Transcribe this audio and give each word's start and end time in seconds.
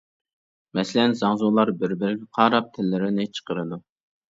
مەسىلەن: 0.79 1.13
زاڭزۇلار 1.19 1.73
بىر-بىرىگە 1.83 2.31
قاراپ 2.41 2.75
تىللىرىنى 2.81 3.29
چىقىرىدۇ. 3.39 3.83